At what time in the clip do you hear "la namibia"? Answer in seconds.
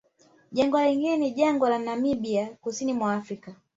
1.69-2.47